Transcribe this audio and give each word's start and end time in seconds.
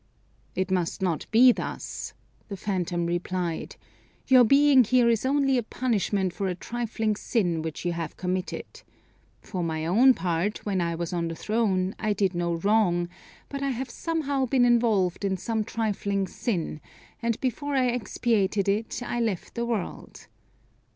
"It 0.55 0.71
must 0.71 1.03
not 1.03 1.27
be 1.29 1.51
thus," 1.51 2.15
the 2.47 2.57
phantom 2.57 3.05
replied; 3.05 3.75
"your 4.25 4.43
being 4.43 4.83
here 4.83 5.07
is 5.07 5.27
only 5.27 5.59
a 5.59 5.61
punishment 5.61 6.33
for 6.33 6.47
a 6.47 6.55
trifling 6.55 7.15
sin 7.15 7.61
which 7.61 7.85
you 7.85 7.91
have 7.93 8.17
committed. 8.17 8.81
For 9.41 9.61
my 9.63 9.85
own 9.85 10.15
part, 10.15 10.65
when 10.65 10.81
I 10.81 10.95
was 10.95 11.13
on 11.13 11.27
the 11.27 11.35
throne, 11.35 11.93
I 11.99 12.13
did 12.13 12.33
no 12.33 12.55
wrong, 12.55 13.09
but 13.47 13.61
I 13.61 13.69
have 13.69 13.91
somehow 13.91 14.47
been 14.47 14.65
involved 14.65 15.23
in 15.23 15.37
some 15.37 15.63
trifling 15.63 16.25
sin, 16.25 16.81
and 17.21 17.39
before 17.39 17.75
I 17.75 17.85
expiated 17.89 18.67
it 18.67 19.03
I 19.05 19.19
left 19.19 19.53
the 19.53 19.67
world. 19.67 20.25